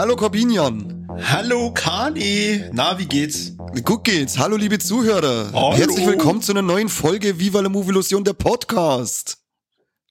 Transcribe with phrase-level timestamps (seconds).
[0.00, 1.06] Hallo Corbinian.
[1.30, 2.64] Hallo Kani.
[2.72, 3.49] Na, wie geht's?
[3.78, 4.36] Gut geht's.
[4.36, 5.50] Hallo liebe Zuhörer.
[5.52, 5.76] Hallo.
[5.76, 9.38] Herzlich willkommen zu einer neuen Folge Viva la Movie Illusion, der Podcast.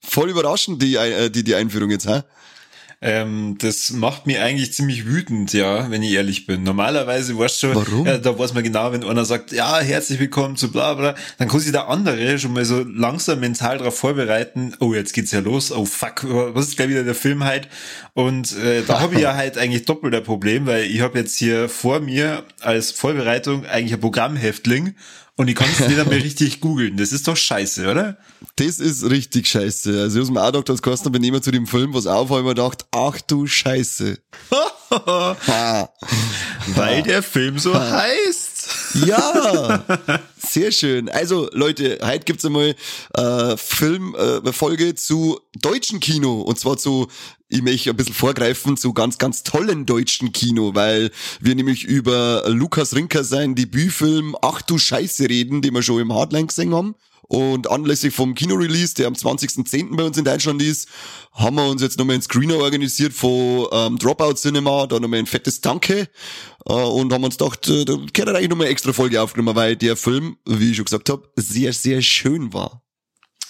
[0.02, 2.22] Voll überraschend die, äh, die, die Einführung jetzt, hä?
[3.02, 6.64] Ähm, das macht mich eigentlich ziemlich wütend, ja, wenn ich ehrlich bin.
[6.64, 8.06] Normalerweise weißt du schon?
[8.06, 11.48] Äh, da weiß man genau, wenn einer sagt, ja, herzlich willkommen zu bla bla, dann
[11.48, 15.40] kann sich der andere schon mal so langsam mental darauf vorbereiten, oh, jetzt geht's ja
[15.40, 17.68] los, oh fuck, was ist gleich wieder der Film halt?
[18.12, 21.38] Und äh, da habe ich ja halt eigentlich doppelt ein Problem, weil ich habe jetzt
[21.38, 24.94] hier vor mir als Vorbereitung eigentlich ein Programmhäftling
[25.40, 26.98] und ich kann es nicht einmal richtig googeln.
[26.98, 28.18] Das ist doch scheiße, oder?
[28.56, 30.02] Das ist richtig scheiße.
[30.02, 32.40] Also ich aus dem A-Doktor als Kosten bin immer zu dem Film was auf, habe
[32.40, 34.18] ich mir gedacht, ach du Scheiße.
[36.74, 38.49] Weil der Film so heißt.
[38.94, 39.84] Ja,
[40.38, 41.08] sehr schön.
[41.08, 42.74] Also Leute, heute gibt's einmal
[43.14, 47.08] äh, Filmfolge äh, Folge zu deutschen Kino und zwar zu
[47.52, 52.44] ich möchte ein bisschen vorgreifen zu ganz, ganz tollen deutschen Kino, weil wir nämlich über
[52.46, 56.94] Lukas Rinker sein Debütfilm Ach du Scheiße reden, den wir schon im Hardline gesehen haben.
[57.30, 59.94] Und anlässlich vom Kinorelease, der am 20.10.
[59.94, 60.88] bei uns in Deutschland ist,
[61.32, 65.26] haben wir uns jetzt nochmal ein Screener organisiert von ähm, Dropout Cinema, da nochmal ein
[65.26, 66.08] fettes Danke
[66.66, 69.76] äh, und haben uns gedacht, äh, da gehört eigentlich nochmal eine extra Folge aufgenommen, weil
[69.76, 72.82] der Film, wie ich schon gesagt habe, sehr, sehr schön war.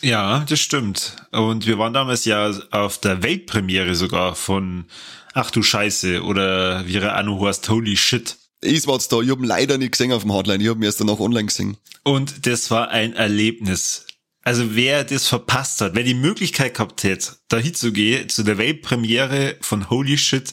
[0.03, 1.17] Ja, das stimmt.
[1.33, 4.84] Und wir waren damals ja auf der Weltpremiere sogar von
[5.33, 8.37] Ach du Scheiße oder wie er heißt, Holy Shit.
[8.62, 10.77] Ich war jetzt da, ich hab ihn leider nicht gesehen auf dem Hardline, ich hab
[10.77, 11.77] ihn erst danach online gesehen.
[12.05, 14.06] Und das war ein Erlebnis.
[14.42, 19.56] Also wer das verpasst hat, wer die Möglichkeit gehabt hätte, da hinzugehen zu der Weltpremiere
[19.61, 20.53] von Holy Shit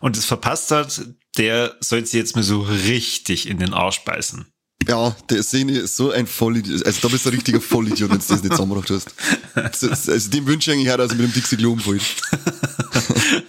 [0.00, 1.00] und das verpasst hat,
[1.36, 4.46] der sollte sich jetzt mal so richtig in den Arsch beißen.
[4.88, 6.84] Ja, der Szene ist so ein Vollidiot.
[6.86, 9.14] Also da bist du ein richtiger Vollidiot, wenn du das nicht zusammengebracht hast.
[9.82, 12.02] Das- Also dem wünsche ich eigentlich auch, dass er mit dem Dixie Klo umfällt.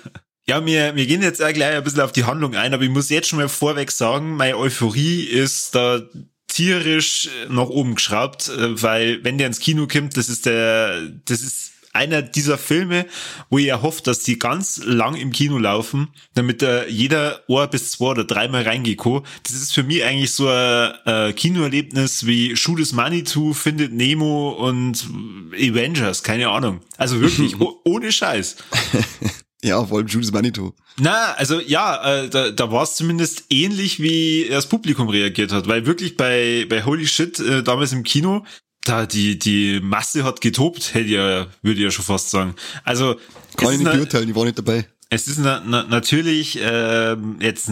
[0.49, 2.89] Ja, wir, wir gehen jetzt auch gleich ein bisschen auf die Handlung ein, aber ich
[2.89, 6.01] muss jetzt schon mal vorweg sagen, meine Euphorie ist da
[6.47, 11.43] tierisch nach oben geschraubt, äh, weil wenn der ins Kino kommt, das ist der, das
[11.43, 13.05] ist einer dieser Filme,
[13.51, 17.91] wo ich erhoffe, dass die ganz lang im Kino laufen, damit da jeder Ohr bis
[17.91, 19.01] zwei oder dreimal reingeht.
[19.43, 23.93] Das ist für mich eigentlich so ein äh, Kinoerlebnis wie Shoot is Money to, Findet
[23.93, 25.07] Nemo und
[25.53, 26.81] Avengers, keine Ahnung.
[26.97, 28.55] Also wirklich, oh, ohne Scheiß.
[29.63, 30.73] Ja, vor allem Judas Manitou.
[30.97, 35.67] Na, also ja, äh, da, da war es zumindest ähnlich, wie das Publikum reagiert hat,
[35.67, 38.45] weil wirklich bei, bei Holy Shit äh, damals im Kino,
[38.85, 42.55] da die, die Masse hat getobt, hätte ja, würde ich ja schon fast sagen.
[42.85, 43.15] Also
[43.57, 44.87] Kann ich nicht beurteilen, ich war nicht dabei.
[45.09, 47.69] es ist na, na, natürlich ähm, jetzt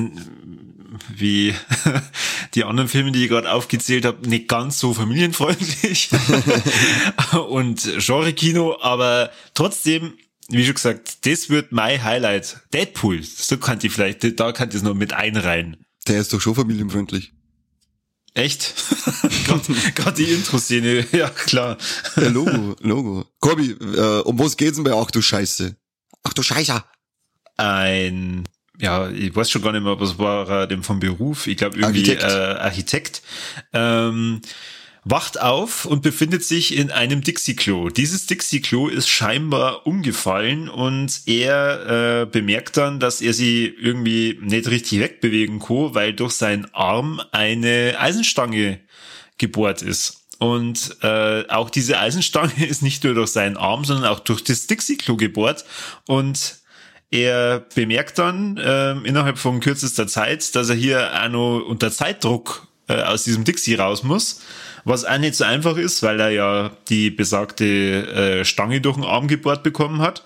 [1.16, 1.54] wie
[2.56, 6.10] die anderen Filme, die ich gerade aufgezählt habe, nicht ganz so familienfreundlich
[7.50, 10.14] und Genre-Kino, aber trotzdem,
[10.50, 12.62] wie schon gesagt, das wird mein Highlight.
[12.74, 15.78] Deadpool, so kann ich vielleicht, da kann ich es noch mit einreihen.
[16.08, 17.34] Der ist doch schon familienfreundlich.
[18.34, 18.76] Echt?
[19.96, 21.78] Gerade die Intro-Szene, ja klar.
[22.16, 23.26] Ja, Logo, Logo.
[23.40, 25.76] Corby, äh, um was geht's denn bei Ach du Scheiße?
[26.24, 26.84] Ach du Scheiße.
[27.58, 28.44] ein,
[28.80, 31.48] ja, ich weiß schon gar nicht mehr, was war er denn vom Beruf?
[31.48, 32.24] Ich glaube irgendwie Architekt.
[32.24, 32.28] Äh,
[32.60, 33.22] Architekt.
[33.74, 34.42] Ähm,
[35.10, 37.90] wacht auf und befindet sich in einem Dixie-Klo.
[37.90, 44.68] Dieses Dixie-Klo ist scheinbar umgefallen und er äh, bemerkt dann, dass er sie irgendwie nicht
[44.68, 48.80] richtig wegbewegen kann, weil durch seinen Arm eine Eisenstange
[49.38, 50.26] gebohrt ist.
[50.40, 54.68] Und äh, auch diese Eisenstange ist nicht nur durch seinen Arm, sondern auch durch das
[54.68, 55.64] Dixie-Klo gebohrt.
[56.06, 56.58] Und
[57.10, 62.68] er bemerkt dann ähm, innerhalb von kürzester Zeit, dass er hier auch noch unter Zeitdruck
[62.88, 64.42] äh, aus diesem Dixie raus muss,
[64.88, 69.04] was auch nicht so einfach ist, weil er ja die besagte äh, Stange durch den
[69.04, 70.24] Arm gebohrt bekommen hat,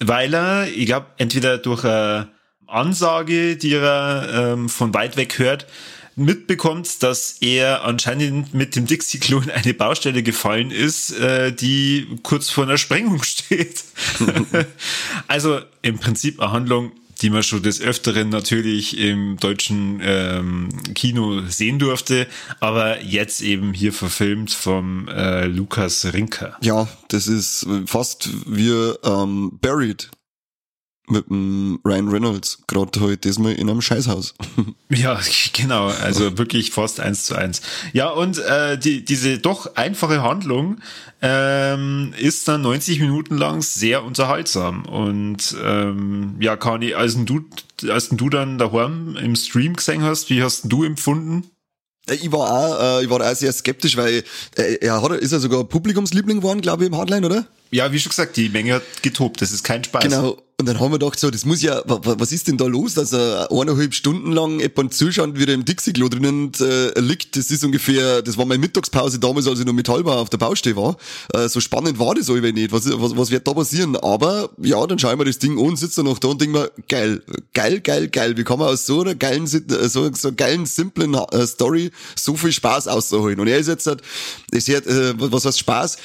[0.00, 2.28] weil er, ich glaube, entweder durch eine
[2.66, 5.66] Ansage, die er ähm, von weit weg hört,
[6.14, 12.50] mitbekommt, dass er anscheinend mit dem Dixie-Klo in eine Baustelle gefallen ist, äh, die kurz
[12.50, 13.82] vor einer Sprengung steht.
[15.28, 16.92] also im Prinzip eine Handlung,
[17.22, 22.26] die man schon des Öfteren natürlich im deutschen ähm, Kino sehen durfte,
[22.60, 26.56] aber jetzt eben hier verfilmt vom äh, Lukas Rinker.
[26.60, 28.70] Ja, das ist fast wie
[29.04, 30.10] ähm, Buried.
[31.08, 34.34] Mit dem Ryan Reynolds, gerade heute diesmal in einem Scheißhaus.
[34.88, 35.18] Ja,
[35.54, 37.62] genau, also wirklich fast eins zu eins.
[37.94, 40.80] Ja, und äh, die, diese doch einfache Handlung
[41.22, 44.84] ähm, ist dann 90 Minuten lang sehr unterhaltsam.
[44.84, 47.40] Und ähm, ja, Kani, als du,
[47.88, 51.44] als du dann daheim im Stream gesehen hast, wie hast du empfunden?
[52.10, 54.24] Ich war auch, äh, ich war auch sehr skeptisch, weil
[54.56, 57.46] äh, er hat, ist ja sogar Publikumsliebling geworden, glaube ich, im Hardline, oder?
[57.70, 60.02] Ja, wie schon gesagt, die Menge hat getobt, das ist kein Spaß.
[60.02, 60.36] Genau.
[60.62, 63.12] Und dann haben wir gedacht, so, das muss ja, was ist denn da los, dass
[63.12, 67.34] er eineinhalb Stunden lang jemand zuschaut, wie er im Dixie-Klo drinnen äh, liegt.
[67.36, 70.76] Das ist ungefähr, das war meine Mittagspause damals, als ich noch Metallbau auf der Baustelle
[70.76, 70.96] war.
[71.34, 72.70] Äh, so spannend war das aber nicht.
[72.70, 73.96] Was, was, was wird da passieren?
[73.96, 77.20] Aber ja, dann schauen wir das Ding an, sitzen noch da und denken wir, geil,
[77.54, 78.36] geil, geil, geil.
[78.36, 82.36] Wie kann man aus so einer geilen, äh, so, so geilen, simplen äh, Story so
[82.36, 83.40] viel Spaß ausholen?
[83.40, 83.98] Und er ist jetzt, das
[84.68, 85.96] hat, äh, was heißt Spaß?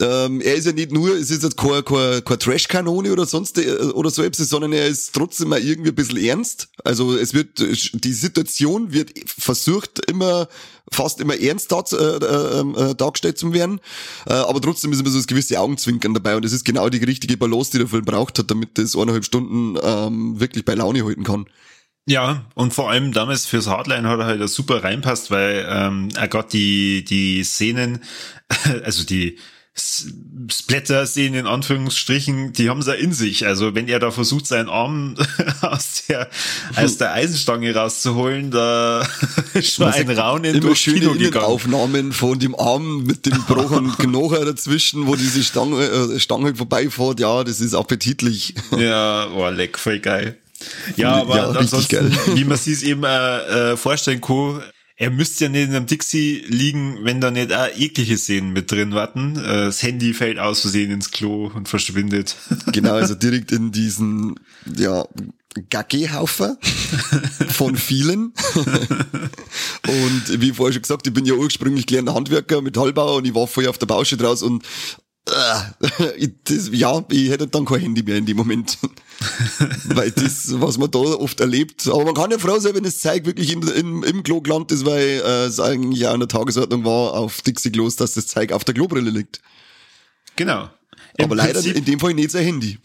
[0.00, 3.58] Ähm, er ist ja nicht nur, es ist jetzt keine, keine, keine Trash-Kanone oder sonst
[3.58, 6.68] äh, oder so etwas, sondern er ist trotzdem mal irgendwie ein bisschen ernst.
[6.84, 10.48] Also es wird, die Situation wird versucht immer
[10.92, 13.80] fast immer ernst dar, äh, äh, äh, dargestellt zu werden,
[14.26, 16.98] äh, aber trotzdem ist immer so das gewisse Augenzwinkern dabei und das ist genau die
[16.98, 21.04] richtige Balance, die der Film braucht hat, damit das eineinhalb Stunden ähm, wirklich bei Laune
[21.04, 21.46] halten kann.
[22.06, 26.26] Ja, und vor allem damals fürs Hardline hat er halt super reinpasst, weil ähm, er
[26.26, 28.02] got die, die Szenen,
[28.84, 29.38] also die
[29.76, 33.46] Splatter-Szenen in Anführungsstrichen, die haben sie in sich.
[33.46, 35.14] Also wenn er da versucht, seinen Arm
[35.60, 36.28] aus der,
[36.76, 39.06] aus der Eisenstange rauszuholen, da
[39.54, 41.44] ist schon ein Raunen immer durch schöne Kino gegangen.
[41.44, 47.20] Aufnahmen von dem Arm mit dem gebrochenen Knochen dazwischen, wo diese Stange, äh, Stange vorbeifährt.
[47.20, 48.54] Ja, das ist appetitlich.
[48.76, 50.36] Ja, oh, leck, voll geil.
[50.96, 54.62] Ja, aber ja, ansonsten, wie man sich eben äh, äh, vorstellen kann,
[55.00, 58.70] er müsste ja nicht in einem Dixie liegen, wenn da nicht auch eklige Szenen mit
[58.70, 59.34] drin warten.
[59.36, 62.36] Äh, das Handy fällt aus Versehen ins Klo und verschwindet.
[62.72, 64.38] Genau, also direkt in diesen,
[64.76, 65.04] ja,
[65.70, 66.58] Gaggehaufen
[67.48, 68.34] von vielen.
[69.88, 73.46] und wie vorher schon gesagt, ich bin ja ursprünglich gelernter Handwerker, Metallbauer und ich war
[73.46, 74.62] vorher auf der Baustelle draus und
[75.28, 78.78] äh, das, ja, ich hätte dann kein Handy mehr in dem Moment.
[79.84, 83.00] weil das, was man da oft erlebt, aber man kann ja froh sein, wenn das
[83.00, 86.28] Zeug wirklich in, in, im Klo gelandet ist, weil äh, es eigentlich auch in der
[86.28, 89.40] Tagesordnung war auf Dixie-Klos, dass das Zeug auf der Klobrille liegt.
[90.36, 90.70] Genau.
[91.18, 92.78] Im aber leider in dem Fall nicht sein Handy.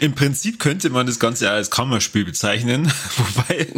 [0.00, 3.68] Im Prinzip könnte man das Ganze als Kammerspiel bezeichnen, wobei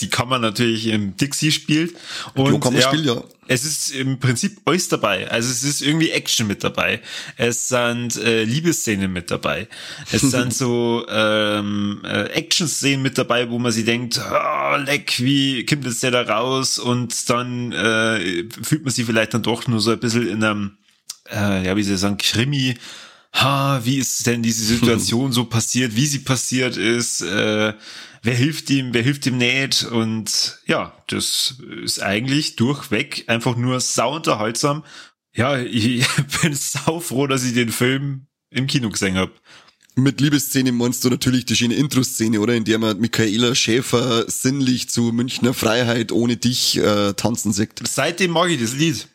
[0.00, 1.94] die Kammer natürlich im Dixie spielt.
[2.34, 3.24] Und Kammerspiel, ja, ja.
[3.46, 5.30] Es ist im Prinzip alles dabei.
[5.30, 7.00] Also es ist irgendwie Action mit dabei.
[7.36, 9.68] Es sind äh, Liebesszenen mit dabei.
[10.12, 15.64] Es sind so ähm, äh, Action-Szenen mit dabei, wo man sich denkt, oh, leck, wie
[15.64, 16.78] kommt jetzt der da raus?
[16.78, 20.78] Und dann äh, fühlt man sich vielleicht dann doch nur so ein bisschen in einem,
[21.30, 22.76] äh, ja, wie soll ich sagen, Krimi
[23.34, 27.74] ha, wie ist denn diese Situation so passiert, wie sie passiert ist, äh,
[28.22, 33.80] wer hilft ihm, wer hilft ihm nicht und ja, das ist eigentlich durchweg einfach nur
[33.80, 34.84] sau unterhaltsam.
[35.34, 36.06] Ja, ich
[36.42, 39.32] bin sau froh, dass ich den Film im Kino gesehen habe.
[39.96, 42.54] Mit Liebesszene meinst du natürlich die schöne Intro-Szene, oder?
[42.54, 47.80] In der man Michaela Schäfer sinnlich zu Münchner Freiheit ohne dich äh, tanzen sieht.
[47.86, 49.06] Seitdem mag ich das Lied.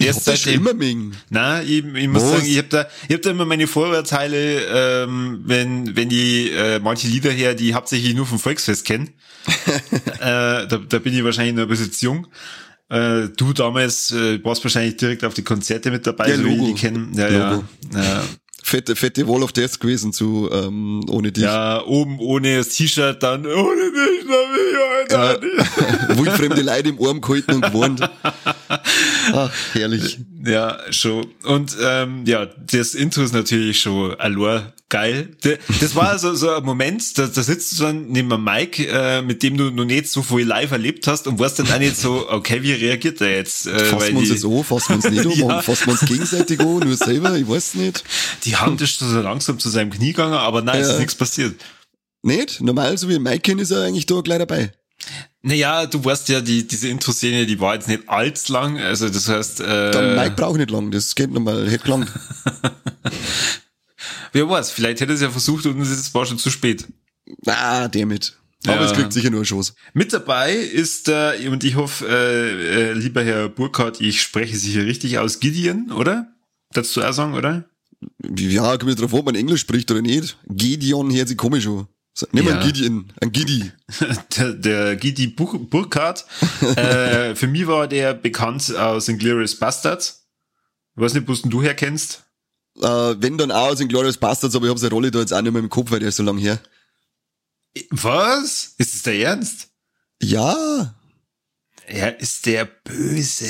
[0.00, 1.12] Erst seit immer Ming.
[1.28, 2.30] Na, ich, ich muss Was?
[2.30, 6.78] sagen, ich habe da, ich hab da immer meine Vorurteile, ähm, wenn wenn die äh,
[6.80, 9.10] manche Lieder her, die hauptsächlich nur vom Volksfest kennen.
[9.66, 12.26] äh, da, da bin ich wahrscheinlich noch ein bisschen zu jung.
[12.88, 16.66] Äh, du damals äh, warst wahrscheinlich direkt auf die Konzerte mit dabei, ja, so Logo.
[16.66, 17.12] wie die kennen.
[17.14, 17.64] Ja, Logo.
[17.94, 18.02] ja.
[18.02, 18.24] ja
[18.70, 21.44] fette, fette Wall of Death gewesen zu ähm, ohne dich.
[21.44, 24.78] Ja, oben ohne das T-Shirt, dann ohne dich, dann will ich
[25.10, 25.36] ja,
[26.16, 28.10] Wildfremde Leute im Arm gehalten und gewohnt.
[29.32, 30.18] Ach, herrlich.
[30.44, 31.26] Ja, schon.
[31.44, 35.28] Und ähm, ja, das Intro ist natürlich schon allure geil.
[35.80, 39.22] Das war so, so ein Moment, da, da sitzt du dann neben einem Mike, äh,
[39.22, 41.96] mit dem du noch nicht so viel live erlebt hast und weißt dann auch nicht
[41.96, 43.66] so, okay, wie reagiert der jetzt?
[43.66, 45.62] Äh, fassen wir uns jetzt an, fassen wir uns nicht an, ja.
[45.62, 48.04] fassen wir uns gegenseitig an, nur selber, ich weiß nicht.
[48.44, 50.86] Die Hand ist so langsam zu seinem Knie gegangen, aber nein, ja.
[50.86, 51.54] es ist nichts passiert.
[52.22, 52.60] Nicht?
[52.60, 54.72] Normal, so wie Mike kennt, ist er eigentlich da gleich dabei.
[55.42, 59.28] Naja, du weißt ja, die, diese Intro-Szene, die war jetzt nicht allzu lang, also das
[59.28, 59.60] heißt...
[59.60, 62.12] Äh, Der Mike braucht nicht lang, das geht nochmal, hätte gelangt.
[64.32, 66.86] Wer weiß, vielleicht hätte es ja versucht und es war schon zu spät.
[67.46, 68.36] Ah, damit.
[68.66, 68.90] Aber ja.
[68.90, 69.74] es kriegt sicher nur Schoß.
[69.94, 74.72] Mit dabei ist, äh, und ich hoffe, äh, äh, lieber Herr Burkhardt, ich spreche Sie
[74.72, 76.34] hier richtig aus, Gideon, oder?
[76.72, 77.64] Das du auch sagen, oder?
[78.36, 80.36] Ja, kommt drauf ob man Englisch spricht oder nicht.
[80.46, 81.88] Gideon hört sich komisch an.
[82.32, 82.58] Nimm ja.
[82.58, 83.72] einen Gideon, ein Gidi.
[84.36, 86.26] der, der Gidi Burkhardt.
[86.76, 90.28] äh, für mich war der bekannt aus Inglourious Bastards.
[90.96, 92.24] Ich weiß nicht, wo du herkennst.
[92.78, 92.82] Äh,
[93.18, 95.52] wenn dann auch aus Inglourious Bastards, aber ich habe seine Rolle da jetzt auch nicht
[95.52, 96.60] mehr im Kopf, weil der ist so lang her.
[97.90, 98.74] Was?
[98.76, 99.68] Ist es der Ernst?
[100.20, 100.94] Ja,
[101.86, 103.46] Er ist der Böse.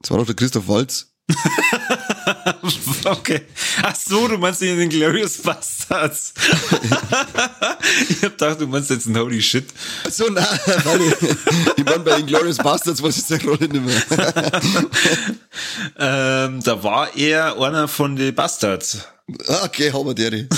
[0.00, 1.14] das war doch der Christoph Waltz.
[3.06, 3.42] okay.
[3.82, 6.34] Ach so, du meinst den Glorious Bastards.
[8.08, 9.66] ich hab gedacht, du meinst jetzt ein Holy Shit.
[10.10, 10.46] So, nein,
[10.84, 11.14] weil ich,
[11.76, 14.52] ich meine, bei Inglourious Bastards weiß ich seine Rolle nicht mehr.
[15.98, 19.06] Ähm, da war er einer von den Bastards.
[19.48, 20.48] Ah, Okay, haben wir die.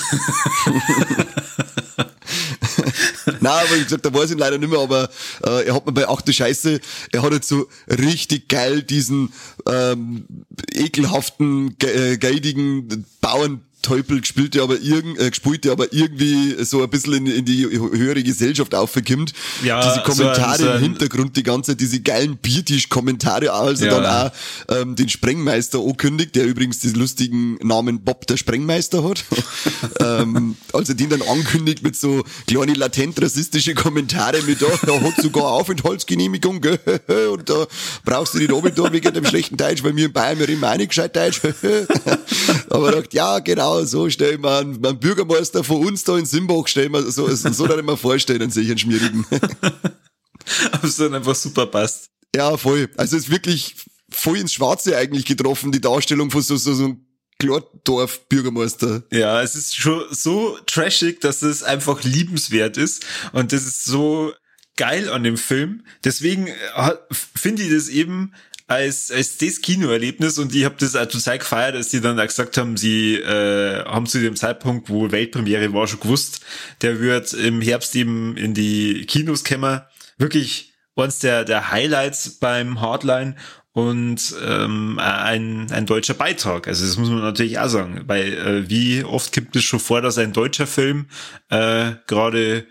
[3.41, 5.09] Nein, aber wie gesagt, da weiß ich ihn leider nicht mehr, aber
[5.45, 6.81] äh, er hat mir bei Ach du Scheiße,
[7.13, 9.33] er hat jetzt so richtig geil diesen
[9.69, 10.27] ähm,
[10.73, 16.83] ekelhaften, äh, geidigen Bauern Teufel gespielt, der aber irgend, äh, gespielt, der aber irgendwie so
[16.83, 19.33] ein bisschen in, in die höhere Gesellschaft aufgekommt.
[19.63, 23.85] Ja, diese Kommentare so ein- so ein- im Hintergrund, die ganze, diese geilen Biertisch-Kommentare, also
[23.85, 24.01] Ja.
[24.01, 24.33] dann auch
[24.77, 29.23] ähm, den Sprengmeister ankündigt, der übrigens diesen lustigen Namen Bob der Sprengmeister hat.
[30.01, 35.17] ähm, also den dann ankündigt mit so kleine latent rassistische Kommentare mit da, da hat
[35.23, 36.79] sogar Aufenthaltsgenehmigung, gell?
[37.33, 37.67] und da
[38.05, 40.77] brauchst du nicht oben wegen dem schlechten Deutsch, weil wir in Bayern, wir reden auch
[40.77, 41.41] nicht gescheit Deutsch.
[42.71, 46.17] Aber er dachte, ja, genau, so stell ich mir einen, einen Bürgermeister von uns da
[46.19, 49.27] in Simbach, stell ich mir, so, so, so darf ich mir vorstellen, einen sicheren Schmierigen.
[50.73, 52.11] Aber es dann einfach super passt.
[52.35, 52.89] Ja, voll.
[52.97, 53.77] Also es ist wirklich
[54.11, 57.07] voll ins Schwarze eigentlich getroffen, die Darstellung von so, so, so einem
[57.39, 59.03] Klordorf-Bürgermeister.
[59.11, 63.05] Ja, es ist schon so trashig, dass es einfach liebenswert ist.
[63.33, 64.33] Und das ist so
[64.77, 65.85] geil an dem Film.
[66.05, 68.33] Deswegen äh, finde ich das eben
[68.67, 72.27] als, als das Kinoerlebnis und ich habe das auch total gefeiert, dass die dann auch
[72.27, 76.41] gesagt haben, sie äh, haben zu dem Zeitpunkt, wo Weltpremiere war, schon gewusst,
[76.81, 79.83] der wird im Herbst eben in die Kinos kommen.
[80.17, 83.37] Wirklich eines der, der Highlights beim Hardline
[83.73, 86.69] und ähm, ein, ein deutscher Beitrag.
[86.69, 90.01] Also das muss man natürlich auch sagen, weil äh, wie oft gibt es schon vor,
[90.01, 91.09] dass ein deutscher Film
[91.51, 92.67] äh, gerade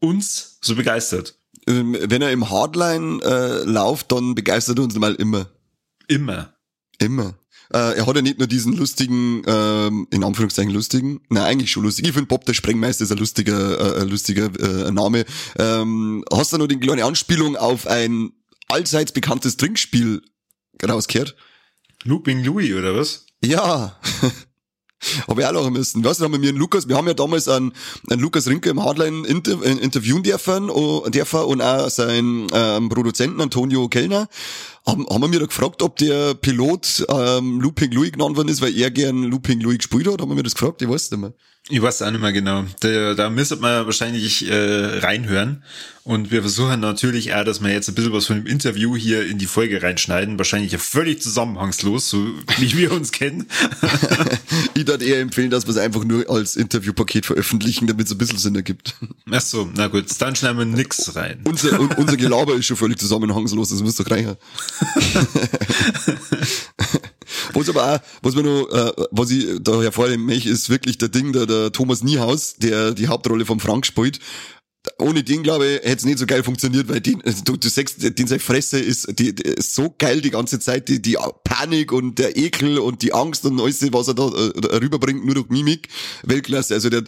[0.00, 1.38] uns so begeistert?
[1.66, 5.46] Ähm, Wenn er im Hardline äh, läuft, dann begeistert er uns mal immer.
[6.08, 6.54] Immer.
[6.98, 7.34] Immer.
[7.72, 11.84] Äh, er hat ja nicht nur diesen lustigen, ähm, in Anführungszeichen lustigen, nein, eigentlich schon
[11.84, 12.06] lustig.
[12.06, 15.24] Ich finde Bob der Sprengmeister ist ein lustiger, äh, ein lustiger äh, Name.
[15.58, 18.32] Ähm, hast du noch die kleine Anspielung auf ein
[18.68, 20.22] allseits bekanntes Trinkspiel
[20.86, 21.34] rausgehört?
[22.04, 23.26] Looping Louis oder was?
[23.42, 23.98] Ja.
[25.28, 26.04] Habe ich auch lachen müssen.
[26.04, 27.72] Was, da haben wir einen Lukas, wir haben ja damals einen,
[28.10, 30.20] einen Lukas Rinke im Hardline inter, äh, interviewen
[30.70, 34.28] oh, dürfen und auch seinen ähm, Produzenten Antonio Kellner.
[34.86, 38.60] Haben, haben wir mir da gefragt, ob der Pilot ähm, Looping Louis genannt worden ist,
[38.62, 40.20] weil er gern Looping Louis gespielt hat.
[40.20, 40.82] Haben wir mir das gefragt?
[40.82, 41.32] Ich weiß nicht mehr.
[41.68, 42.64] Ich weiß auch nicht mehr genau.
[42.80, 45.62] Da, da müsste man wahrscheinlich äh, reinhören.
[46.02, 49.24] Und wir versuchen natürlich auch, dass wir jetzt ein bisschen was von dem Interview hier
[49.24, 50.38] in die Folge reinschneiden.
[50.38, 52.18] Wahrscheinlich ja völlig zusammenhangslos, so
[52.58, 53.46] wie wir uns kennen.
[54.74, 58.18] Ich würde eher empfehlen, dass wir es einfach nur als Interviewpaket veröffentlichen, damit es ein
[58.18, 58.94] bisschen Sinn ergibt.
[59.30, 61.40] Ach so, na gut, dann schneiden wir nix rein.
[61.44, 64.06] Unser, un, unser Gelaber ist schon völlig zusammenhangslos, das muss doch
[67.46, 67.54] reichen.
[67.54, 71.08] was aber auch, was mir noch, äh, was ich da hervorheben möchte, ist wirklich der
[71.08, 74.18] Ding, der, der Thomas Niehaus, der die Hauptrolle von Frank spielt.
[74.98, 78.02] Ohne den, glaube ich, hätte es nicht so geil funktioniert, weil den, du, du sagst,
[78.18, 81.92] den seine Fresse ist, die, die ist so geil die ganze Zeit, die, die Panik
[81.92, 85.50] und der Ekel und die Angst und alles, was er da äh, rüberbringt, nur durch
[85.50, 85.88] Mimik,
[86.24, 86.74] Weltklasse.
[86.74, 87.04] Also der,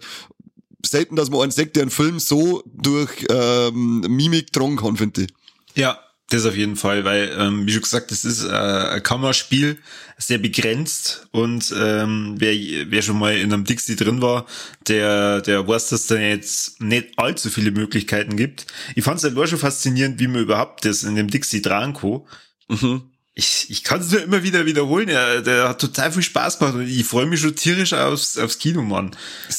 [0.87, 5.23] selten, dass man einen sagt, der einen Film so durch ähm, Mimik tragen kann, finde
[5.23, 5.29] ich.
[5.75, 5.99] Ja,
[6.31, 9.79] das auf jeden Fall, weil, ähm, wie schon gesagt, das ist äh, ein Kammerspiel,
[10.17, 12.55] sehr begrenzt und ähm, wer,
[12.91, 14.47] wer schon mal in einem Dixie drin war,
[14.89, 18.67] der, der weiß, dass da jetzt nicht allzu viele Möglichkeiten gibt.
[18.95, 21.97] Ich fand es halt schon faszinierend, wie man überhaupt das in dem Dixie dran.
[22.69, 23.14] Mhm.
[23.37, 25.09] Ich, ich kann es nur immer wieder wiederholen.
[25.09, 28.59] Der, der hat total viel Spaß gemacht und ich freue mich schon tierisch aufs, aufs
[28.59, 29.11] Kino, Mann.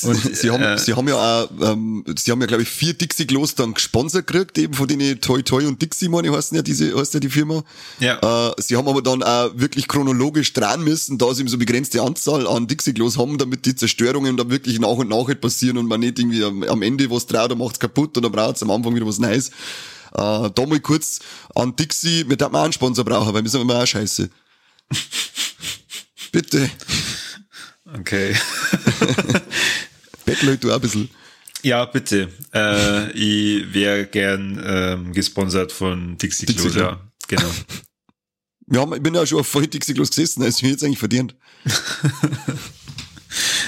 [0.01, 2.93] Und, sie haben, äh, sie haben ja auch, ähm, sie haben ja glaube ich vier
[2.93, 6.61] Dixie-Klos dann gesponsert gekriegt, eben von denen Toy Toy und Dixie, meine ich, heißen ja
[6.61, 7.65] diese, heißt ja die Firma.
[7.99, 8.49] Ja.
[8.49, 12.01] Äh, sie haben aber dann auch wirklich chronologisch dran müssen, da sie eben so begrenzte
[12.01, 15.87] Anzahl an Dixie-Klos haben, damit die Zerstörungen dann wirklich nach und nach halt passieren und
[15.87, 18.71] man nicht irgendwie am, am Ende was traut, dann macht's kaputt und dann braucht's am
[18.71, 19.51] Anfang wieder was Neues.
[20.13, 21.19] Äh, da mal kurz
[21.55, 24.29] an Dixie, wir auch einen Sponsor brauchen, weil wir sind immer auch scheiße.
[26.31, 26.69] Bitte.
[27.93, 28.35] okay.
[30.25, 31.09] Bettel halt du auch ein bisschen.
[31.61, 32.29] Ja, bitte.
[32.53, 36.83] Äh, ich wäre gern ähm, gesponsert von Dixie Dixie Klos, Klo.
[36.83, 36.99] ja.
[37.27, 37.49] Genau.
[38.67, 41.35] Wir haben, ich bin ja schon auf voll Dixie-Klos gesessen, also ich jetzt eigentlich verdient.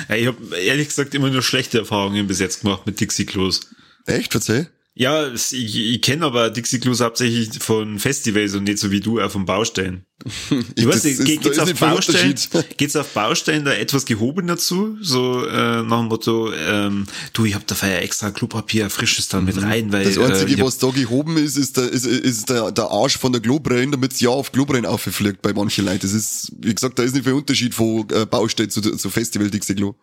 [0.09, 3.67] Ich habe ehrlich gesagt immer nur schlechte Erfahrungen bis jetzt gemacht mit Dixie Klos.
[4.05, 4.67] Echt, verzeih?
[4.99, 9.21] Ja, ich, ich kenne aber Dixie Clues hauptsächlich von Festivals und nicht so wie du
[9.21, 10.05] auch von Baustellen.
[10.75, 12.35] Ich weiß nicht, geht, geht's auf Baustellen,
[12.77, 14.97] geht's auf Baustellen da etwas gehobener zu?
[15.01, 19.45] So äh, nach dem Motto, ähm, du, ich hab da ja extra Klopapier, frisches dann
[19.45, 19.63] mit mhm.
[19.63, 22.85] rein, weil das einzige, äh, was da gehoben ist, ist der, ist, ist der, der
[22.85, 25.99] Arsch von der Globrein, damit's ja auf Globrein auffliegt bei manchen Leuten.
[26.01, 29.51] Das ist, wie gesagt, da ist nicht viel Unterschied von äh, Baustellen zu, zu Festival
[29.51, 29.93] Dixie Clue.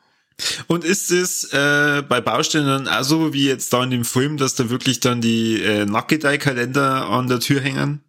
[0.67, 4.37] Und ist es äh, bei Baustellen dann auch so wie jetzt da in dem Film,
[4.37, 8.01] dass da wirklich dann die äh, Nackedei-Kalender an der Tür hängen?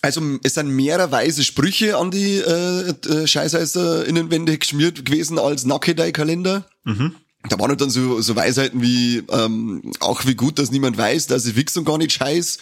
[0.00, 5.64] Also es sind mehrere weise Sprüche an die äh, äh, Scheißheißer Innenwände geschmiert gewesen als
[5.64, 6.66] Nackedei-Kalender.
[6.84, 7.16] Mhm.
[7.48, 11.28] Da waren halt dann so, so Weisheiten wie, ähm, auch wie gut, dass niemand weiß,
[11.28, 12.58] dass ich wichs und gar nicht scheiß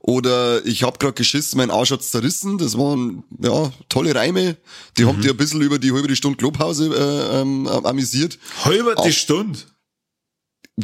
[0.00, 2.56] oder ich hab grad geschissen, mein Arsch hat's zerrissen.
[2.56, 4.56] Das waren ja tolle Reime.
[4.96, 5.08] Die mhm.
[5.08, 8.38] haben die ein bisschen über die halbe Stunde Clubhause äh, ähm, amüsiert.
[8.64, 9.58] Halber die Stunde?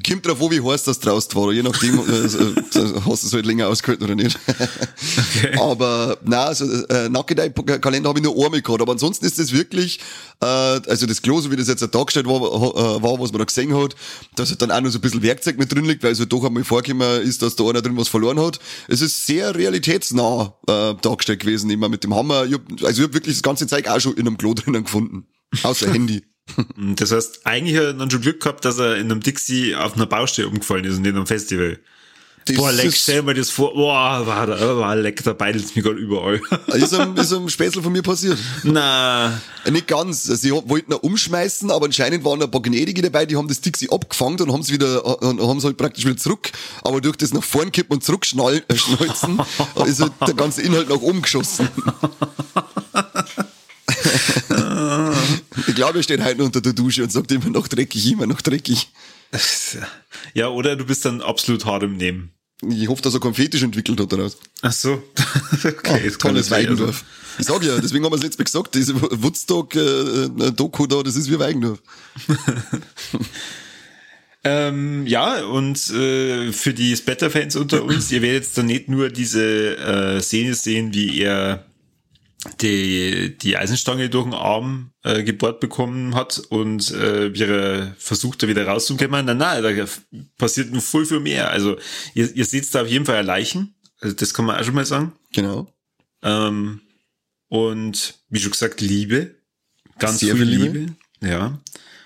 [0.04, 1.52] Kommt drauf an, wie heiß das draus war.
[1.52, 4.38] Je nachdem, äh, hast du es halt länger ausgehalten oder nicht.
[4.48, 5.58] Okay.
[5.58, 8.82] Aber na, also äh, Nackedei-Kalender habe ich nur einmal gehabt.
[8.82, 10.00] Aber ansonsten ist das wirklich,
[10.40, 13.44] äh, also das Klo, so wie das jetzt dargestellt war, äh, war, was man da
[13.44, 13.94] gesehen hat,
[14.34, 16.32] dass halt dann auch noch so ein bisschen Werkzeug mit drin liegt, weil es halt
[16.32, 18.58] doch einmal vorgekommen ist, dass da einer drin was verloren hat.
[18.88, 22.44] Es ist sehr realitätsnah äh, dargestellt gewesen, immer mit dem Hammer.
[22.44, 24.84] Ich hab, also ich habe wirklich das ganze Zeug auch schon in einem Klo drinnen
[24.84, 25.26] gefunden.
[25.62, 26.22] Außer Handy.
[26.76, 29.94] Das heißt, eigentlich hat er dann schon Glück gehabt, dass er in einem Dixie auf
[29.94, 31.78] einer Baustelle umgefallen ist und nicht am Festival.
[32.46, 33.74] Das Boah, leck, stell mir das vor.
[33.74, 36.40] Boah, war da, war leck, da beidelt mir gerade überall.
[36.74, 38.38] Ist am, ist am Spätzle von mir passiert.
[38.62, 39.40] Na.
[39.68, 40.22] Nicht ganz.
[40.22, 43.90] Sie wollten ihn umschmeißen, aber anscheinend waren ein paar Gnädige dabei, die haben das Dixie
[43.90, 46.52] abgefangen und haben es wieder, und haben es halt praktisch wieder zurück.
[46.84, 51.00] Aber durch das nach vorn kippen und zurückschnalzen, äh, ist halt der ganze Inhalt nach
[51.00, 51.68] oben geschossen.
[55.66, 58.40] ich glaube, er steht heute unter der Dusche und sagt immer noch dreckig, immer noch
[58.42, 58.88] dreckig.
[60.34, 62.30] Ja, oder du bist dann absolut hart im Nehmen.
[62.66, 64.38] Ich hoffe, dass er kein Fetisch entwickelt hat daraus.
[64.62, 65.02] Ach so.
[65.64, 67.04] okay, oh, tolles Weigendorf.
[67.04, 67.38] Also.
[67.38, 71.16] Ich sag ja, deswegen haben wir es letztes Mal gesagt, diese Woodstock-Doku äh, da, das
[71.16, 71.82] ist wie Weigendorf.
[74.48, 79.08] Ähm, ja, und äh, für die Splatter-Fans unter uns, ihr werdet jetzt dann nicht nur
[79.08, 81.65] diese äh, Szene sehen, wie er
[82.60, 88.48] die, die Eisenstange durch den Arm äh, gebohrt bekommen hat und äh, er versucht, da
[88.48, 89.26] wieder rauszukommen.
[89.26, 89.86] Nein, nein, da
[90.38, 91.50] passiert noch voll viel mehr.
[91.50, 91.76] Also
[92.14, 93.74] ihr, ihr seht da auf jeden Fall Leichen.
[94.00, 95.12] Also das kann man auch schon mal sagen.
[95.32, 95.72] Genau.
[96.22, 96.80] Ähm,
[97.48, 99.36] und wie schon gesagt, Liebe.
[99.98, 100.78] Ganz Sehr viel Liebe.
[100.78, 100.92] Liebe.
[101.20, 101.58] Ja.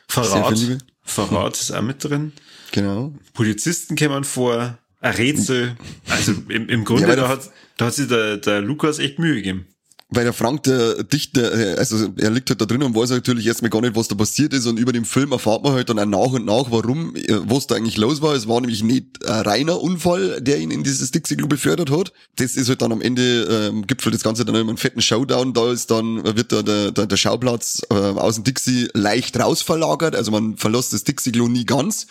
[0.08, 0.56] Verrat.
[0.58, 0.78] Liebe.
[1.02, 2.32] Verrat ist auch mit drin.
[2.72, 3.14] Genau.
[3.32, 4.78] Polizisten kämen vor.
[5.00, 5.76] Ein Rätsel.
[6.08, 9.34] Also im, im Grunde, ja, da, hat, da hat sich der, der Lukas echt Mühe
[9.36, 9.66] gegeben
[10.10, 13.46] weil der Frank, der Dichter, äh, also er liegt halt da drin und weiß natürlich
[13.46, 15.98] erstmal gar nicht, was da passiert ist und über den Film erfahrt man halt dann
[15.98, 18.34] auch nach und nach, warum, äh, was da eigentlich los war.
[18.34, 22.12] Es war nämlich nicht ein reiner Unfall, der ihn in dieses Dixie-Klo befördert hat.
[22.36, 25.52] Das ist halt dann am Ende, ähm, gipfelt das Ganze dann immer einen fetten Showdown.
[25.52, 30.16] Da ist dann, wird da der, der, der Schauplatz äh, aus dem Dixie leicht rausverlagert,
[30.16, 32.06] also man verlässt das Dixie-Klo nie ganz.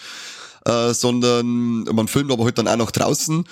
[0.66, 3.46] Äh, sondern man filmt aber halt dann auch noch draußen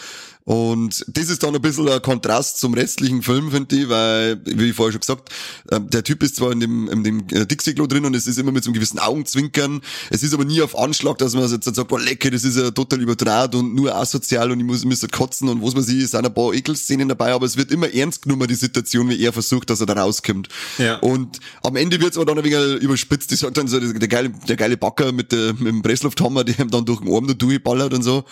[0.48, 4.70] und das ist dann ein bisschen ein Kontrast zum restlichen Film, finde ich, weil, wie
[4.70, 5.30] ich vorher schon gesagt,
[5.70, 8.40] ähm, der Typ ist zwar in dem, in dem äh, Dixie-Klo drin und es ist
[8.40, 9.82] immer mit so einem gewissen Augenzwinkern.
[10.10, 12.72] Es ist aber nie auf Anschlag, dass man jetzt sagt, boah, lecker, das ist ja
[12.72, 16.12] total überdraht und nur asozial und ich muss, müsste kotzen und was man sieht, es
[16.12, 19.34] sind ein paar Ekelszenen dabei, aber es wird immer ernst genommen, die Situation, wie er
[19.34, 20.48] versucht, dass er da rauskommt.
[20.78, 20.96] Ja.
[21.00, 23.34] Und am Ende wird es aber dann ein wenig überspitzt.
[23.34, 26.58] Ich sag dann so, der geile, der geile Backer mit, der, mit dem Presslufthammer, der
[26.58, 28.24] ihm dann durch den Arm da durchballert und so.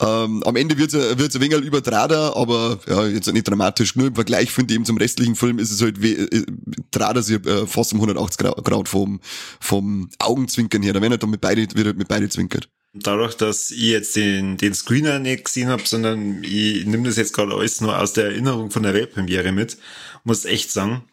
[0.00, 3.96] Ähm, am Ende wird es wird's ein wenig übertrader, aber ja, jetzt nicht dramatisch.
[3.96, 6.44] Nur im Vergleich finde ich eben zum restlichen Film ist es halt wie, äh,
[6.90, 9.20] trader sie äh, fast um 180 Grad vom,
[9.60, 10.92] vom Augenzwinkern her.
[10.92, 12.68] Da werden halt dann mit beide, wird halt mit beide zwinkert.
[12.94, 17.32] Dadurch, dass ich jetzt den, den Screener nicht gesehen habe, sondern ich nehme das jetzt
[17.32, 19.78] gerade alles nur aus der Erinnerung von der Weltpremiere mit,
[20.24, 21.04] muss echt sagen,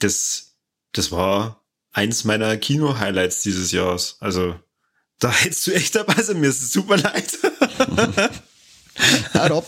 [0.00, 0.56] das,
[0.92, 4.16] das war eins meiner Kino-Highlights dieses Jahres.
[4.20, 4.56] Also,
[5.20, 6.66] da hättest du echt dabei sein müssen.
[6.66, 7.38] Super leid.
[9.32, 9.66] Hör ab.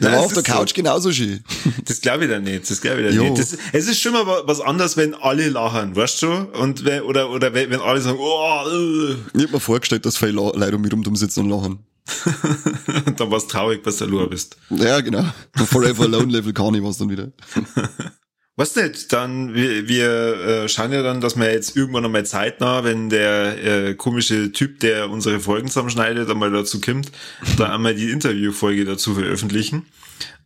[0.00, 0.74] Der war auf der Couch so.
[0.74, 1.44] genauso schön.
[1.84, 2.70] Das glaube ich dann nicht.
[2.70, 3.38] Das glaube ich dann nicht.
[3.38, 6.28] Das, es ist schon mal was anderes, wenn alle lachen, weißt du?
[6.28, 9.14] Und wenn, oder, oder wenn, wenn alle sagen, oh, uh.
[9.34, 11.78] Ich hab mir vorgestellt, dass viele Leute um mich rum sitzen und lachen.
[13.06, 14.56] und dann war's traurig, dass du Lua bist.
[14.70, 15.24] Ja, genau.
[15.54, 17.28] Forever Alone Level kann ich was dann wieder.
[18.54, 22.84] Was nicht, dann, wir, wir äh, schauen ja dann, dass wir jetzt irgendwann einmal zeitnah,
[22.84, 27.10] wenn der äh, komische Typ, der unsere Folgen zusammenschneidet, einmal dazu kommt,
[27.56, 29.86] da einmal die Interviewfolge dazu veröffentlichen.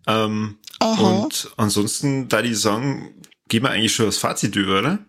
[0.07, 3.11] Ähm, und ansonsten, da die sagen,
[3.49, 5.01] gehen wir eigentlich schon das Fazit über, oder?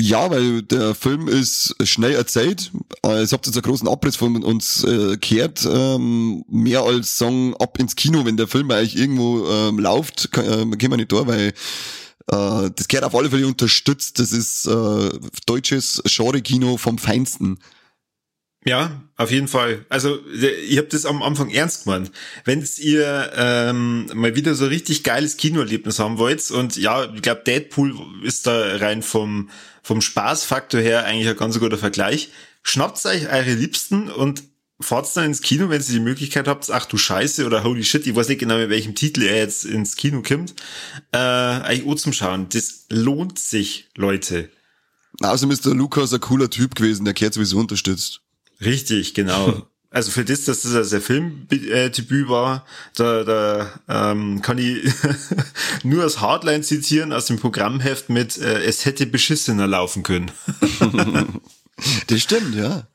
[0.00, 2.72] Ja, weil der Film ist schnell erzählt.
[3.06, 5.64] Äh, ich habt jetzt einen großen Abriss von uns äh, gehört.
[5.70, 10.72] Ähm, mehr als sagen, ab ins Kino, wenn der Film eigentlich irgendwo ähm, läuft, kann,
[10.72, 11.52] äh, gehen wir nicht da, weil
[12.30, 14.18] äh, das gehört auf alle Fälle unterstützt.
[14.18, 15.10] Das ist äh,
[15.46, 17.58] deutsches Genre-Kino vom Feinsten.
[18.64, 19.86] Ja, auf jeden Fall.
[19.88, 22.10] Also ich habe das am Anfang ernst gemeint.
[22.44, 27.42] Wenn ihr ähm, mal wieder so richtig geiles Kinoerlebnis haben wollt und ja, ich glaube
[27.46, 29.48] Deadpool ist da rein vom
[29.82, 32.30] vom Spaßfaktor her eigentlich ein ganz guter Vergleich.
[32.62, 34.42] Schnappt euch eure Liebsten und
[34.80, 38.06] fahrt dann ins Kino, wenn ihr die Möglichkeit habt, ach du Scheiße oder holy shit,
[38.06, 40.54] ich weiß nicht genau, mit welchem Titel er jetzt ins Kino kommt,
[41.12, 42.48] äh, eigentlich auch zum Schauen.
[42.48, 44.50] Das lohnt sich, Leute.
[45.20, 48.20] Außerdem ist der Lukas ein cooler Typ gewesen, der kehrt sowieso unterstützt.
[48.60, 49.66] Richtig, genau.
[49.90, 54.92] Also für das, dass das also der Filmdebüt war, da, da ähm, kann ich
[55.82, 60.30] nur als Hardline zitieren aus dem Programmheft mit äh, Es hätte beschissener laufen können.
[62.06, 62.86] das stimmt, ja.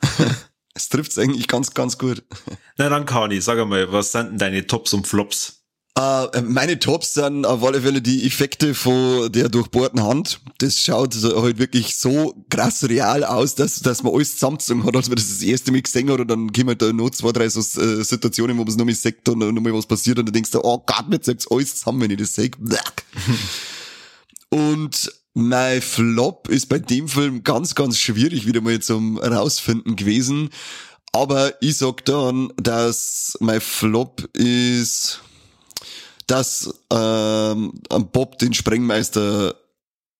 [0.75, 2.23] Es trifft's eigentlich ganz, ganz gut.
[2.77, 5.63] Na dann, Kani, sag einmal, was sind denn deine Tops und Flops?
[5.97, 10.41] Uh, meine Tops sind auf alle Fälle die Effekte von der durchbohrten Hand.
[10.57, 15.07] Das schaut halt wirklich so krass real aus, dass, dass man alles zusammengezogen hat, als
[15.07, 16.19] man das das erste Mal gesehen hat.
[16.19, 18.85] Und dann kommen halt da noch zwei, drei so äh, Situationen, wo man es noch
[18.85, 20.17] mal sagt und noch mal was passiert.
[20.17, 22.49] Und dann denkst du, oh Gott, jetzt sagt's alles zusammen, wenn ich das sehe.
[24.49, 30.49] und mein Flop ist bei dem Film ganz, ganz schwierig wieder mal zum rausfinden gewesen.
[31.11, 35.21] Aber ich sag dann, dass mein Flop ist
[36.27, 37.73] dass ähm,
[38.11, 39.55] Bob den Sprengmeister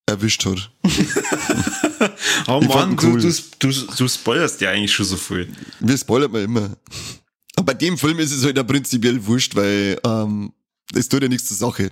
[0.06, 0.70] erwischt hat.
[2.46, 3.20] oh ich Mann, cool.
[3.20, 5.48] du, du, du spoilerst ja eigentlich schon so viel.
[5.80, 6.70] Wir spoilern mal immer.
[7.56, 10.52] Aber bei dem Film ist es halt ja prinzipiell wurscht, weil ähm,
[10.94, 11.90] es tut ja nichts zur Sache.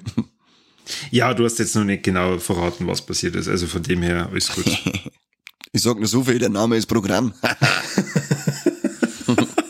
[1.10, 3.48] Ja, du hast jetzt noch nicht genau verraten, was passiert ist.
[3.48, 4.66] Also von dem her alles gut.
[5.72, 7.34] ich sag nur so viel, der Name ist Programm.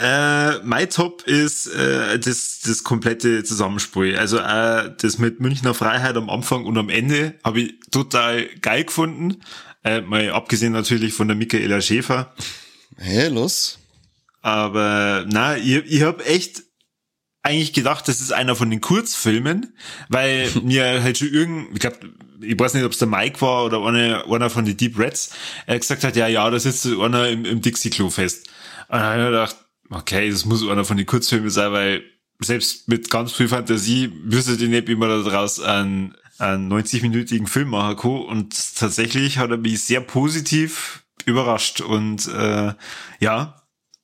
[0.00, 4.16] Äh, mein Top ist äh, das, das komplette Zusammenspiel.
[4.16, 8.84] Also äh, das mit Münchner Freiheit am Anfang und am Ende habe ich total geil
[8.84, 9.42] gefunden.
[9.84, 12.32] Äh, mal abgesehen natürlich von der Michaela Schäfer.
[12.96, 13.78] Hey, los.
[14.40, 16.62] Aber na, ich, ich habe echt
[17.42, 19.74] eigentlich gedacht, das ist einer von den Kurzfilmen,
[20.08, 21.98] weil mir halt schon irgend, ich glaube,
[22.42, 25.30] ich weiß nicht, ob es der Mike war oder einer, einer von den Deep Reds,
[25.66, 28.48] er gesagt hat, ja, ja, da sitzt einer im, im Dixie-Klo fest.
[28.88, 29.56] Und dann habe ich gedacht,
[29.90, 32.02] okay, das muss einer von den Kurzfilmen sein, weil
[32.40, 37.46] selbst mit ganz viel Fantasie wüsste ich nicht, wie man da draus einen, einen 90-minütigen
[37.46, 38.22] Film machen kann.
[38.22, 41.80] Und tatsächlich hat er mich sehr positiv überrascht.
[41.80, 42.72] Und äh,
[43.20, 43.59] ja,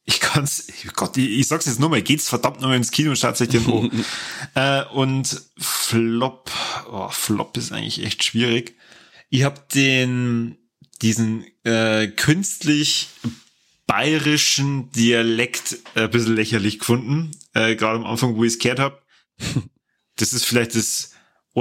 [0.06, 3.18] ich kann's, Gott, ich, ich sag's jetzt nur mal, geht's verdammt nochmal ins Kino und
[3.18, 4.04] schaut euch den an.
[4.54, 6.50] äh, und Flop,
[6.90, 8.76] oh, Flop ist eigentlich echt schwierig.
[9.28, 10.56] Ich hab den,
[11.02, 13.08] diesen äh, künstlich
[13.88, 18.78] bayerischen Dialekt äh, ein bisschen lächerlich gefunden, äh, gerade am Anfang, wo ich es gehört
[18.78, 19.02] habe.
[20.18, 21.10] Das ist vielleicht das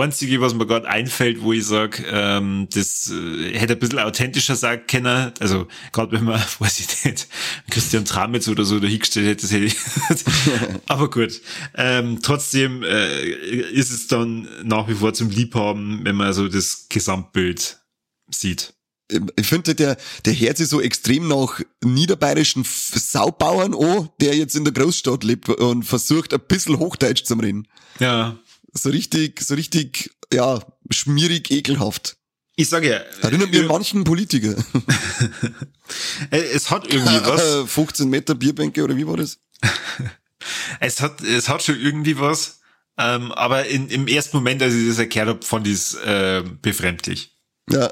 [0.01, 4.55] Einzige, was mir gerade einfällt, wo ich sag, ähm, das äh, hätte ein bisschen authentischer
[4.55, 5.31] sagen können.
[5.39, 7.27] Also gerade wenn man, weiß ich nicht,
[7.69, 9.75] Christian Tramitz oder so dahingestellt hätte, das hätte ich.
[10.87, 11.41] Aber gut.
[11.75, 16.87] Ähm, trotzdem äh, ist es dann nach wie vor zum Liebhaben, wenn man so das
[16.89, 17.79] Gesamtbild
[18.29, 18.75] sieht
[19.35, 24.63] ich finde, der, der hört sich so extrem nach niederbayerischen Saubauern an, der jetzt in
[24.63, 27.67] der Großstadt lebt und versucht, ein bisschen Hochdeutsch zu reden.
[27.99, 28.37] Ja.
[28.77, 30.59] So richtig, so richtig, ja,
[30.89, 32.17] schmierig, ekelhaft.
[32.57, 32.97] Ich sage ja.
[33.21, 34.55] Erinnert mich an manchen Politiker.
[36.29, 37.63] es hat irgendwie was.
[37.71, 39.39] 15 Meter Bierbänke oder wie war das?
[40.79, 42.59] es hat, es hat schon irgendwie was.
[42.97, 46.43] Ähm, aber in, im ersten Moment, als ich das erklärt habe, fand ich es äh,
[46.61, 47.35] befremdlich.
[47.69, 47.91] Ja,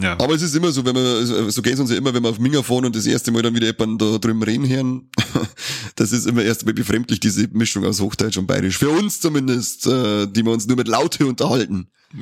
[0.00, 0.12] ja.
[0.18, 2.30] Aber es ist immer so, wenn man, so geht es uns ja immer, wenn wir
[2.30, 5.10] auf Minga fahren und das erste Mal dann wieder jemanden da drüben reden hören.
[5.96, 8.78] Das ist immer erst mal befremdlich, diese Mischung aus Hochdeutsch und Bayerisch.
[8.78, 11.90] Für uns zumindest, äh, die wir uns nur mit Laute unterhalten.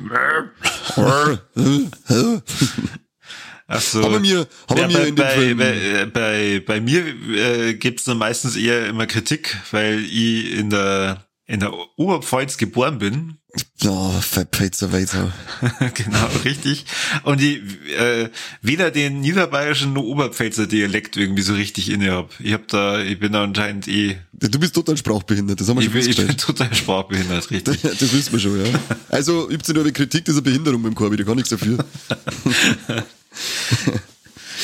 [3.67, 4.03] Ach so.
[4.03, 7.99] Haben wir, haben ja, wir bei, in bei, Film bei, bei, bei mir äh, gibt
[7.99, 13.37] es dann meistens eher immer Kritik, weil ich in der in der Oberpfalz geboren bin.
[13.81, 15.33] Ja, Pfälzer weiter.
[15.93, 16.85] genau, richtig.
[17.23, 17.59] Und ich
[17.89, 18.29] äh,
[18.61, 22.29] weder den niederbayerischen noch Oberpfälzer Dialekt irgendwie so richtig inne hab.
[22.39, 24.17] Ich hab da, ich bin da anscheinend eh.
[24.31, 27.81] Du bist total sprachbehindert, das haben wir ich schon bin, Ich bin total sprachbehindert, richtig.
[27.81, 28.79] das wissen wir schon, ja.
[29.09, 31.83] Also, übt ihr nur Kritik dieser Behinderung beim Korbi, da kann nichts dafür.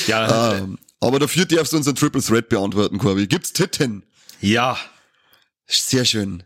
[0.07, 0.53] ja.
[0.55, 3.27] Ähm, aber dafür darfst du unseren Triple Threat beantworten, Korbi.
[3.27, 4.03] Gibt's Titten?
[4.39, 4.77] Ja.
[5.67, 6.43] Sehr schön.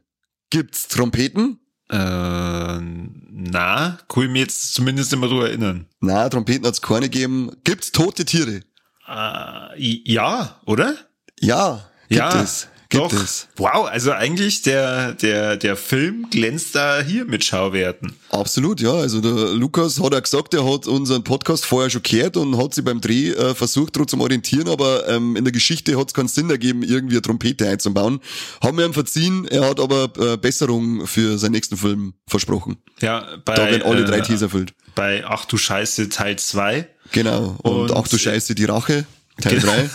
[0.49, 1.60] Gibt's Trompeten?
[1.91, 5.87] Äh, na, kann ich mich jetzt zumindest immer drüber erinnern.
[5.99, 7.51] Na, Trompeten hat's keine gegeben.
[7.63, 8.61] Gibt's tote Tiere?
[9.07, 10.95] Äh, ja, oder?
[11.39, 12.69] Ja, gibt ja, es.
[12.91, 13.23] Gibt doch.
[13.23, 13.47] es.
[13.57, 18.13] Wow, also eigentlich der, der, der Film glänzt da hier mit Schauwerten.
[18.29, 18.93] Absolut, ja.
[18.93, 22.73] Also der Lukas hat ja gesagt, er hat unseren Podcast vorher schon gehört und hat
[22.73, 26.13] sich beim Dreh äh, versucht, dran zu orientieren, aber ähm, in der Geschichte hat es
[26.13, 28.19] keinen Sinn ergeben, irgendwie eine Trompete einzubauen.
[28.61, 32.77] Haben wir ihm verziehen, er hat aber äh, Besserung für seinen nächsten Film versprochen.
[32.99, 34.73] Ja, bei, Da werden alle drei äh, Tees erfüllt.
[34.95, 36.87] bei Ach du Scheiße Teil 2.
[37.13, 37.55] Genau.
[37.63, 39.05] Und, Und- Ach du Scheiße, die Rache,
[39.41, 39.89] Teil 3.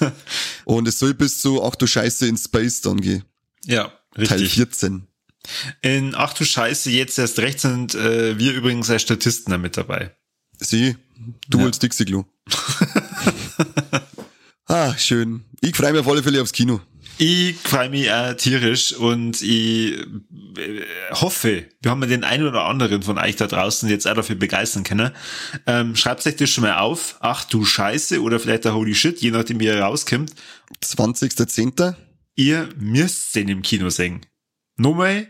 [0.64, 3.24] und es soll bis zu Ach du Scheiße in Space dann gehen.
[3.64, 4.54] Ja, Teil richtig.
[4.54, 5.06] 14.
[5.82, 9.76] In Ach du Scheiße, jetzt erst recht sind äh, wir übrigens als Statisten da mit
[9.76, 10.14] dabei.
[10.58, 10.96] Sie,
[11.48, 11.66] du Ja.
[11.66, 12.24] als Dixie-Klo.
[14.66, 15.44] ah, schön.
[15.60, 16.80] Ich freue mich auf alle Fälle aufs Kino.
[17.20, 19.98] Ich freue mich auch tierisch und ich
[20.56, 24.14] äh, hoffe, wir haben ja den einen oder anderen von euch da draußen jetzt auch
[24.14, 25.10] dafür begeistern können.
[25.66, 27.16] Ähm, schreibt euch das schon mal auf.
[27.18, 30.32] Ach du Scheiße oder vielleicht der Holy Shit, je nachdem wie er rauskommt.
[30.80, 31.96] 20.10.
[32.36, 34.24] Ihr müsst den im Kino sehen.
[34.76, 35.26] Nochmal,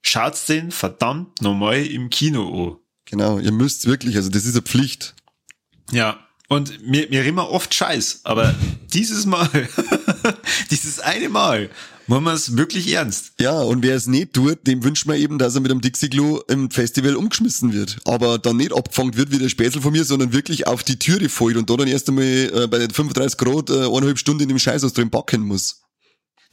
[0.00, 2.76] schaut's den verdammt nochmal im Kino an.
[3.06, 5.16] Genau, ihr müsst wirklich, also das ist eine Pflicht.
[5.90, 6.24] Ja.
[6.48, 8.54] Und mir, mir immer oft Scheiß, aber
[8.92, 9.48] dieses Mal,
[10.70, 11.70] dieses eine Mal,
[12.06, 13.32] machen wir es wirklich ernst.
[13.40, 16.40] Ja, und wer es nicht tut, dem wünscht man eben, dass er mit einem Dixie-Klo
[16.48, 17.98] im Festival umgeschmissen wird.
[18.04, 21.28] Aber dann nicht abgefangen wird wie der Späßel von mir, sondern wirklich auf die Türe
[21.28, 24.48] fällt und da dann erst einmal äh, bei den 35 Grad äh, eineinhalb Stunden in
[24.48, 25.80] dem Scheiß aus drin backen muss.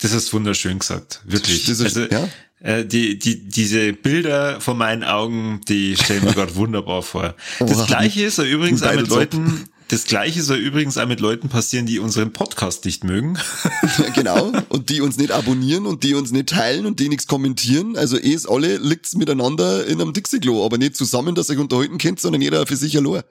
[0.02, 1.66] Das hast du wunderschön gesagt, wirklich.
[1.66, 2.30] Das ist- also, ja.
[2.62, 7.36] äh, die, die, diese Bilder vor meinen Augen, die stellen mir gerade wunderbar vor.
[7.60, 7.86] Das.
[7.88, 9.10] Gleiche soll übrigens auch mit.
[9.10, 13.38] Leuten, das Gleiche soll übrigens auch mit Leuten passieren, die unseren Podcast nicht mögen.
[14.16, 14.52] genau.
[14.70, 17.98] Und die uns nicht abonnieren und die uns nicht teilen und die nichts kommentieren.
[17.98, 21.62] Also eh es alle liegt's miteinander in einem Dixie-Klo, aber nicht zusammen, dass ihr euch
[21.62, 23.24] unterhalten könnt, sondern jeder für sich allein.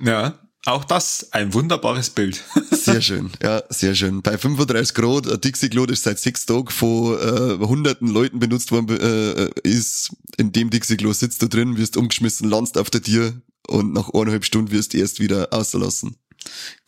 [0.00, 0.38] Ja.
[0.64, 2.40] Auch das ein wunderbares Bild.
[2.70, 4.22] Sehr schön, ja, sehr schön.
[4.22, 8.96] Bei 35 Grad, ein Dixie-Klo, das seit sechs Tagen von äh, hunderten Leuten benutzt worden
[9.00, 13.34] äh, ist, in dem Dixie-Klo sitzt du drin, wirst umgeschmissen, landst auf der Tür
[13.66, 16.16] und nach eineinhalb Stunden wirst du erst wieder auslassen.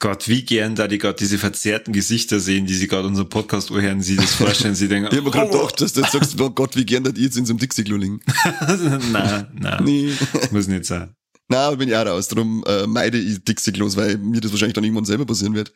[0.01, 3.71] Gott, wie gern da die gerade diese verzerrten Gesichter sehen, die sie gerade unseren Podcast
[3.71, 6.13] hören, sie das vorstellen, sie denken, Ich hab mir gerade oh, gedacht, dass du jetzt
[6.13, 8.21] sagst, oh Gott, wie gern dat ich jetzt in so einem Dixie-Klo liegen.
[9.13, 10.13] na, na, Nee.
[10.51, 11.15] muss nicht sein.
[11.49, 14.85] Na, bin ich auch raus, darum äh, meide ich Dixie-Klos, weil mir das wahrscheinlich dann
[14.85, 15.73] irgendwann selber passieren wird.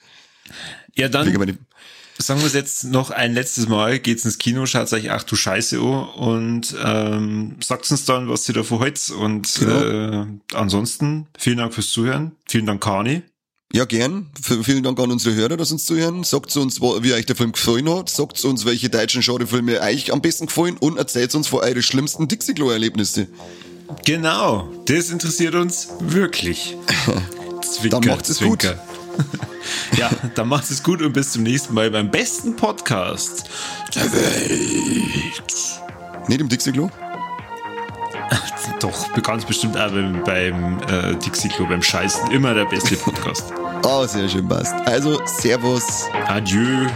[0.96, 1.32] Ja, dann
[2.18, 5.36] sagen wir es jetzt noch ein letztes Mal, geht's ins Kino, schaut euch ach du
[5.36, 9.10] Scheiße an und ähm, sagt uns dann, was ihr davon haltet.
[9.10, 10.22] Und Genau.
[10.22, 12.32] äh, ansonsten, vielen Dank fürs Zuhören.
[12.48, 13.22] Vielen Dank, Kani.
[13.72, 14.30] Ja, gern.
[14.40, 16.24] Vielen Dank an unsere Hörer, dass uns zuhören.
[16.24, 18.08] Sagt uns, wie euch der Film gefallen hat.
[18.08, 22.28] Sagt uns, welche deutschen Genrefilme euch am besten gefallen und erzählt uns von euren schlimmsten
[22.28, 23.28] Dixie-Klo-Erlebnisse.
[24.06, 26.76] Genau, das interessiert uns wirklich.
[27.62, 28.74] Zwinker, Dann macht's es gut.
[29.96, 33.44] Ja, dann macht es gut und bis zum nächsten Mal beim besten Podcast
[33.94, 35.42] der Welt.
[36.28, 36.90] Nicht im Dixie-Klo?
[38.80, 42.30] Doch, ganz bestimmt auch beim, beim äh, Dixie Klo, beim Scheißen.
[42.30, 43.52] Immer der beste Podcast.
[43.84, 44.74] Ah, sehr schön, passt.
[44.86, 46.08] Also, Servus.
[46.26, 46.88] Adieu.